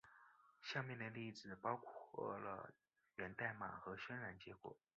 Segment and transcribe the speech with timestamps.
[0.63, 2.73] 下面的例子包括了
[3.17, 4.75] 源代码和渲染结果。